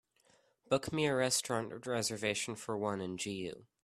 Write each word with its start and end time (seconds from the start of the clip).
Book 0.67 0.91
me 0.91 1.05
a 1.05 1.13
restaurant 1.15 1.85
reservation 1.85 2.55
for 2.55 2.75
one 2.75 3.01
in 3.01 3.17
GU 3.17 3.67